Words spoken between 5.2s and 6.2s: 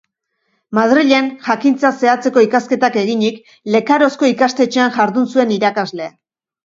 zuen irakasle.